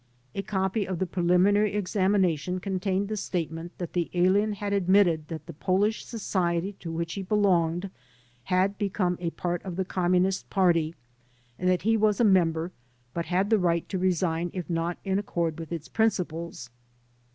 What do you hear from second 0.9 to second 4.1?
the preliminary examination contained the statement that the